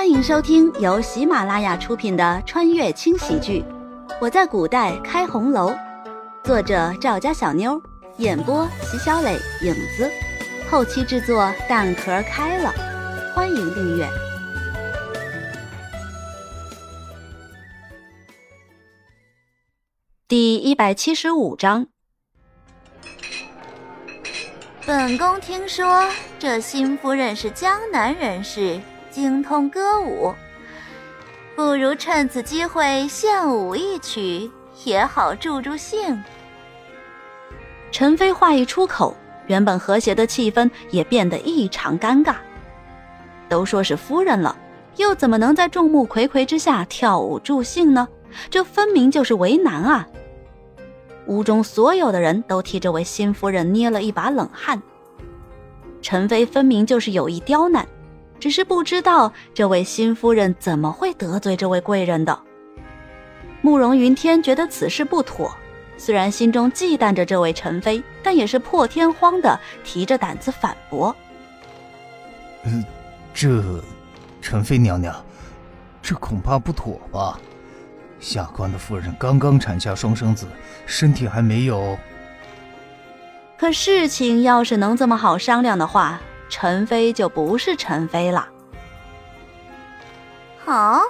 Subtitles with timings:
[0.00, 3.62] 欢迎收听由喜马拉雅出品的穿越轻喜剧
[4.18, 5.70] 《我在古代开红楼》，
[6.42, 7.78] 作者赵家小妞，
[8.16, 10.10] 演播席小磊、影子，
[10.70, 12.72] 后期制作蛋壳开了。
[13.34, 14.08] 欢迎订阅。
[20.26, 21.88] 第一百七十五章。
[24.86, 26.08] 本宫听说
[26.38, 30.32] 这新夫人是江南人士，精通歌舞，
[31.56, 34.50] 不如趁此机会献舞一曲，
[34.84, 36.22] 也好助助兴。
[37.90, 42.36] 陈飞话一出口，原本和谐的气氛也变得异常尴尬。
[43.48, 44.56] 都说是夫人了，
[44.96, 48.06] 又怎么能在众目睽睽之下跳舞助兴呢？
[48.48, 50.06] 这分明就是为难啊！
[51.26, 54.80] 屋中所有的人都替这位新夫人捏了一把冷汗。
[56.00, 57.86] 陈飞分明就是有意刁难，
[58.40, 62.36] 只是不知道这位新夫人怎么会得罪这位贵人的。
[63.60, 65.54] 慕容云天觉得此事不妥，
[65.98, 71.14] 虽然心中忌惮着这位陈妃，但也是破天荒的提着胆子反驳
[72.64, 72.82] ：“嗯，
[73.34, 73.62] 这，
[74.40, 75.14] 陈妃娘娘，
[76.00, 77.38] 这恐怕不妥吧？”
[78.18, 80.46] 下官的夫人刚刚产下双生子，
[80.86, 81.98] 身体还没有。
[83.58, 86.18] 可事情要是能这么好商量的话，
[86.50, 88.46] 陈妃就不是陈妃了。
[90.62, 91.00] 好，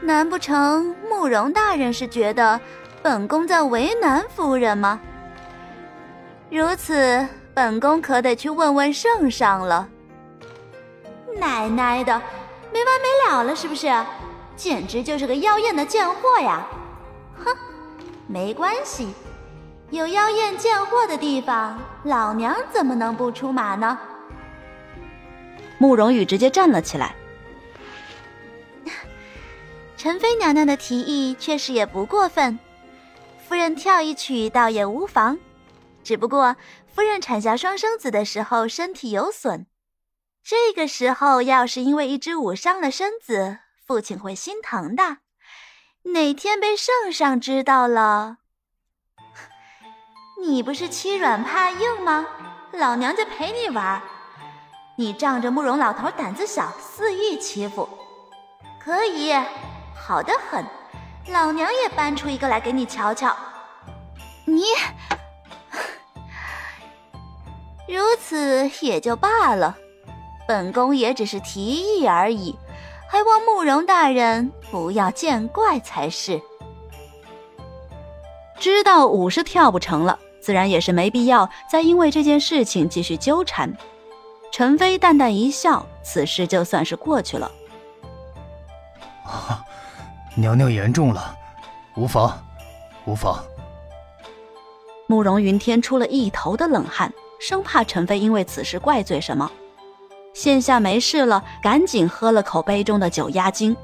[0.00, 2.60] 难不成慕容大人是觉得
[3.02, 5.00] 本宫在为难夫人吗？
[6.50, 9.88] 如此，本宫可得去问问圣上了。
[11.36, 12.12] 奶奶的，
[12.72, 13.92] 没完没了了，是不是？
[14.56, 16.66] 简直就是个妖艳的贱货呀！
[17.44, 17.54] 哼，
[18.26, 19.14] 没关系，
[19.90, 23.96] 有妖艳贱货的地方，老娘怎么能不出马呢？
[25.78, 27.14] 慕容羽直接站了起来。
[29.96, 32.58] 陈妃娘娘的提议确实也不过分，
[33.48, 35.38] 夫人跳一曲倒也无妨。
[36.04, 36.56] 只不过
[36.86, 39.66] 夫人产下双生子的时候身体有损，
[40.42, 43.58] 这个时候要是因为一支舞伤了身子。
[43.86, 45.18] 父亲会心疼的，
[46.12, 48.38] 哪天被圣上知道了，
[50.40, 52.26] 你不是欺软怕硬吗？
[52.72, 54.02] 老娘就陪你玩。
[55.00, 57.88] 你仗着慕容老头胆子小，肆意欺负，
[58.80, 59.32] 可以，
[59.94, 60.64] 好的很。
[61.28, 63.32] 老娘也搬出一个来给你瞧瞧。
[64.44, 64.64] 你
[67.86, 69.76] 如此也就罢了，
[70.48, 72.58] 本宫也只是提议而已。
[73.08, 76.42] 还望慕容大人不要见怪才是。
[78.58, 83.72] 知道舞是跳不成了，自然也是没必要再因为这件事情继续纠缠。
[84.50, 87.50] 陈飞淡淡一笑，此事就算是过去了。
[90.34, 91.36] 娘娘言重了，
[91.96, 92.32] 无妨，
[93.04, 93.38] 无妨。
[95.06, 99.50] 慕容云天出了一头的冷汗，生怕陈飞因为此事怪罪什么。
[100.34, 103.76] 现下没事了，赶紧喝了口杯中的酒压惊。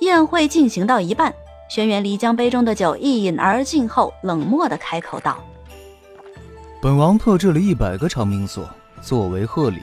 [0.00, 1.34] 宴会进行到一半，
[1.68, 5.38] 轩辕离将杯中的酒一饮而尽后，冷漠的开口道
[6.80, 8.68] ：“本王特制了一百个长命锁，
[9.00, 9.82] 作为贺礼。”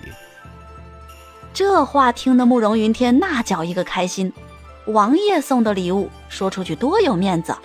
[1.54, 4.32] 这话听得慕容云天那叫一个开心，
[4.88, 7.56] 王爷送的礼物，说出去多有面子。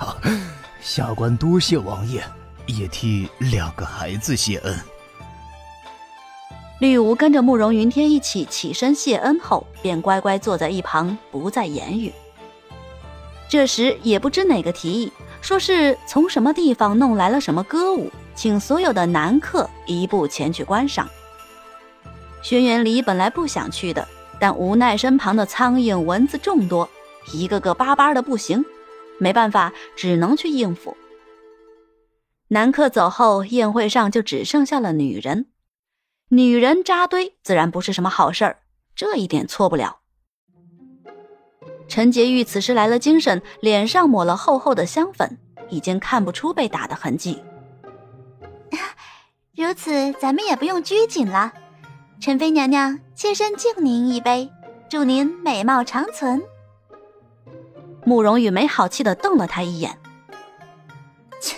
[0.82, 2.22] 下官多谢王爷，
[2.66, 4.78] 也替两个孩子谢恩。
[6.80, 12.12] 绿芜跟着慕容云天一起起身谢恩后，便乖乖坐在一旁，不再言语。
[13.48, 21.08] 这时也不知哪个提议，说是从什么地方弄来了什么歌舞，请所有的男客一步前去观赏。
[22.42, 24.06] 轩辕离本来不想去的，
[24.38, 26.88] 但无奈身旁的苍蝇蚊子众多，
[27.32, 28.64] 一个个巴巴的不行，
[29.18, 30.96] 没办法，只能去应付。
[32.48, 35.46] 男客走后，宴会上就只剩下了女人。
[36.28, 38.58] 女人扎堆自然不是什么好事儿，
[38.94, 40.00] 这一点错不了。
[41.88, 45.38] 陈洁玉此时来了精神，脸上抹了厚厚的香粉，
[45.70, 47.42] 已经看不出被打的痕迹。
[49.56, 51.52] 如此，咱们也不用拘谨了。
[52.20, 54.50] 陈妃娘娘，妾身敬您一杯，
[54.88, 56.42] 祝您美貌长存。
[58.04, 59.98] 慕容羽没好气的瞪了他一眼
[61.40, 61.56] ：“切，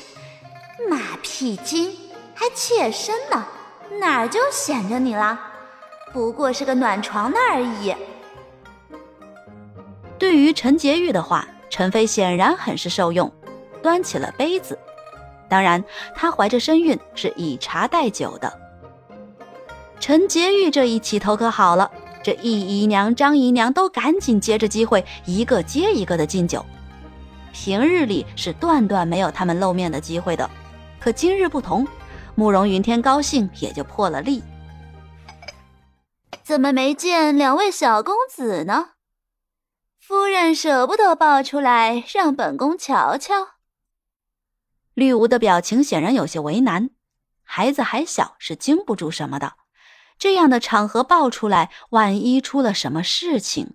[0.88, 1.96] 马屁精，
[2.34, 3.46] 还妾身呢？”
[4.00, 5.38] 哪儿就显着你了？
[6.12, 7.94] 不过是个暖床的而已。
[10.18, 13.32] 对于陈洁玉的话，陈飞显然很是受用，
[13.82, 14.78] 端起了杯子。
[15.48, 15.82] 当然，
[16.14, 18.52] 她怀着身孕，是以茶代酒的。
[19.98, 21.90] 陈洁玉这一起头可好了，
[22.22, 26.64] 这易姨娘、张姨娘都赶紧接着机会，一个接一个的敬酒。
[27.52, 30.48] 平日里是断断没有他们露面的机会的，
[31.00, 31.86] 可今日不同，
[32.34, 34.42] 慕容云天高兴也就破了例。
[36.44, 38.90] 怎么没见两位小公子呢？
[39.98, 43.55] 夫人舍不得抱出来让本宫瞧瞧。
[44.96, 46.88] 绿芜的表情显然有些为难，
[47.42, 49.52] 孩子还小，是经不住什么的。
[50.18, 53.74] 这样的场合抱出来，万一出了什么事情？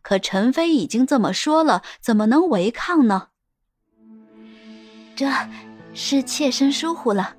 [0.00, 3.28] 可陈飞已经这么说了，怎么能违抗呢？
[5.14, 5.30] 这
[5.92, 7.36] 是妾身疏忽了，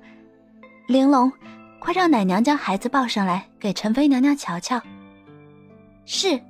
[0.86, 1.32] 玲珑，
[1.80, 4.80] 快让奶娘将孩子抱上来，给陈妃娘娘瞧瞧。
[6.04, 6.40] 是。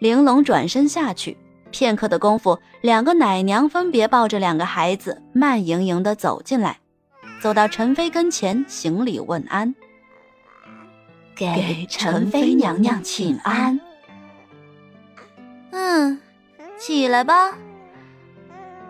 [0.00, 1.36] 玲珑转身下去，
[1.76, 6.78] 片刻的功夫，两个奶娘分别抱着两个孩子，慢盈盈地走进来，
[7.38, 9.74] 走到陈妃跟前，行礼问安，
[11.34, 13.78] 给陈妃娘娘请安。
[15.72, 16.18] 嗯，
[16.78, 17.52] 起来吧，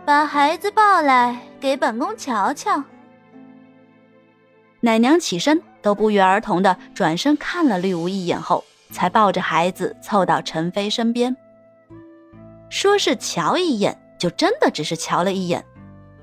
[0.04, 2.84] 把孩子抱来给本宫瞧瞧。
[4.78, 8.62] 奶娘起身，都不约而同的转身看了绿芜一眼后。
[8.92, 11.36] 才抱着孩子凑到陈妃身边，
[12.68, 15.64] 说是瞧一眼，就真的只是瞧了一眼。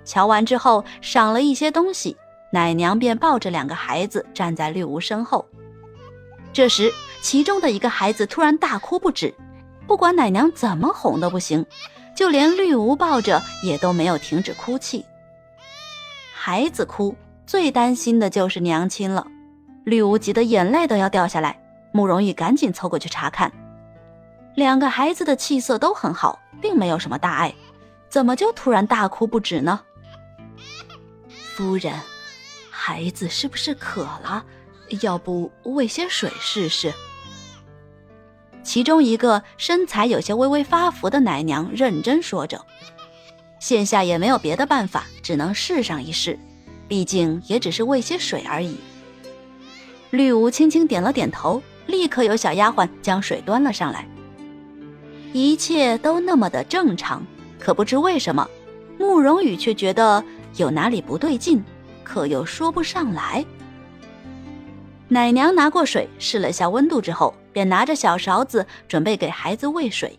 [0.06, 2.18] 瞧完之后，赏了一些东西，
[2.52, 5.46] 奶娘便抱着两个孩子站在绿芜身后。
[6.52, 6.92] 这时，
[7.22, 9.34] 其中的一个孩子突然大哭不止，
[9.88, 11.66] 不管奶娘怎么哄都不行，
[12.16, 15.06] 就连绿芜抱着也都没有停止哭泣。
[16.34, 17.16] 孩子哭，
[17.48, 19.26] 最担心的就是娘亲了，
[19.86, 21.58] 绿芜急得眼泪都要掉下来。
[21.94, 23.52] 慕容羽赶紧凑过去查看，
[24.56, 27.54] 两个孩子的气色都很好，并没有什么大碍，
[28.10, 29.82] 怎么就突然大哭不止呢？
[31.56, 31.94] 夫人，
[32.70, 34.46] 孩子是不是渴了？
[35.02, 36.94] 要不喂些水试试？
[38.64, 42.64] 其中一个身材有些微微发福的奶娘认真说着，
[43.60, 46.38] 现下也没有别的办法，只能试上一试，
[46.88, 48.78] 毕竟也只是喂些水而已。
[50.12, 51.62] 绿芜轻轻点了点头。
[51.86, 54.08] 立刻有小丫鬟将水端了上来，
[55.34, 57.22] 一切都那么的正常。
[57.60, 58.48] 可不知为什么，
[58.98, 60.24] 慕容羽却觉得
[60.56, 61.64] 有哪里不对劲，
[62.04, 63.46] 可又说不上来。
[65.08, 70.18] 奶娘拿过水试了下温度之后，便拿着小勺子准备给孩子喂水。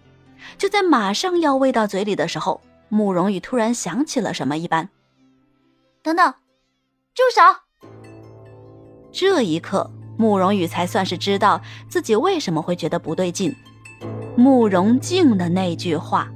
[0.59, 4.89] 就在马上要喂到嘴里的时候，慕容羽突然想起了什么一般
[6.03, 6.35] ：“等等，
[7.15, 7.89] 住手！”
[9.13, 9.91] 这一刻。
[10.17, 13.53] 慕容羽才算是知道自己为什么会觉得不对劲。
[14.37, 16.29] 慕容静的那句话，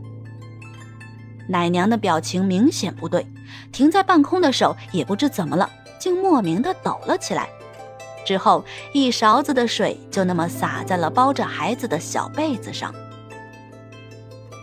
[1.49, 3.27] 奶娘的表情明显不对，
[3.73, 5.69] 停在半空的手也不知怎么了，
[5.99, 7.49] 竟莫名的抖了起来。
[8.25, 12.95] 之后，一勺子的水就那么洒在了包着孩子的小被子上。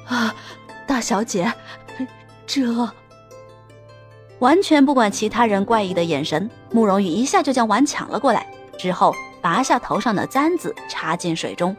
[0.08, 0.34] 啊，
[0.88, 1.52] 大小姐，
[2.46, 2.88] 这……
[4.40, 8.46] 完全不管其他人怪异的眼神，慕容羽一下就将碗抢了过来。
[8.78, 11.76] 之后，拔下头上的簪子，插进水中。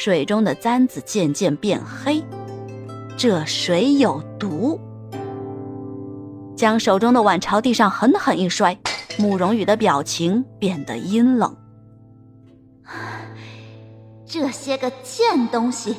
[0.00, 2.22] 水中的簪子渐渐变黑，
[3.16, 4.78] 这水有毒。
[6.54, 8.78] 将手中的碗朝地上狠狠一摔，
[9.18, 11.52] 慕容羽的表情变得阴冷。
[14.24, 15.96] 这些个贱东西，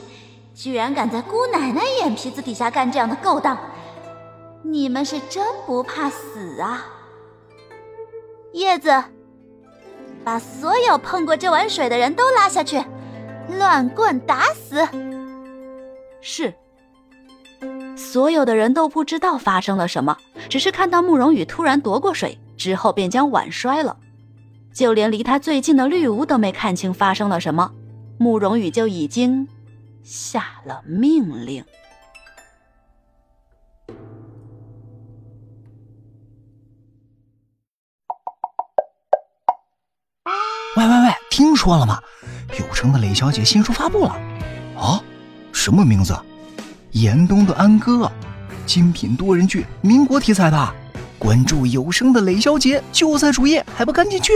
[0.56, 3.58] 居然敢在姑奶奶眼皮子底下干这样的勾当！
[4.64, 6.86] 你们是真不怕死啊？
[8.54, 8.90] 叶子。
[10.24, 12.82] 把所有碰过这碗水的人都拉下去，
[13.58, 14.88] 乱棍打死。
[16.22, 16.54] 是。
[17.96, 23.98] 所有的人都不知道发生了什么，只是看到慕容羽突然夺过水之后便将碗摔了，
[24.74, 27.72] 就连离他最近的绿芜都没看清发生了什么，
[28.18, 29.48] 慕容羽就已经
[30.02, 31.64] 下了命令。
[41.30, 42.00] 听说了吗？
[42.60, 44.20] 有声的雷小姐新书发布了。
[44.78, 45.02] 啊，
[45.52, 46.18] 什么名字？
[46.92, 48.12] 严冬的安哥，
[48.66, 50.74] 精品多人剧，民国题材的。
[51.18, 54.32] 关注有声的雷小姐就在主页，还不赶紧去？